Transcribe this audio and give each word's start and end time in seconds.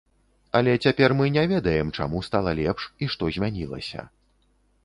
Але 0.59 0.71
цяпер 0.85 1.13
мы 1.19 1.27
не 1.35 1.43
ведаем, 1.51 1.91
чаму 1.97 2.21
стала 2.31 2.57
лепш 2.61 2.89
і 3.05 3.11
што 3.17 3.23
змянілася. 3.37 4.09